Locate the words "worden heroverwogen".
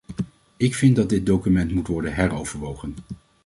1.87-2.95